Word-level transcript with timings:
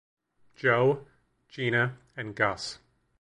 Joe, 0.55 1.05
Gina 1.47 1.95
and 2.17 2.33
Gus. 2.33 2.79